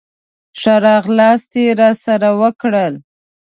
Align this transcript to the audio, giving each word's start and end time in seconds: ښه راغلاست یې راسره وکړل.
ښه 0.59 0.75
راغلاست 0.85 1.51
یې 1.63 1.67
راسره 1.81 2.29
وکړل. 2.41 2.93